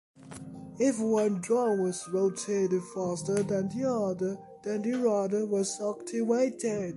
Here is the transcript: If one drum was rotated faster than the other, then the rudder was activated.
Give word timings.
If 0.79 0.99
one 0.99 1.41
drum 1.41 1.83
was 1.83 2.09
rotated 2.09 2.81
faster 2.95 3.43
than 3.43 3.69
the 3.69 3.87
other, 3.87 4.35
then 4.63 4.81
the 4.81 4.93
rudder 4.95 5.45
was 5.45 5.79
activated. 5.79 6.89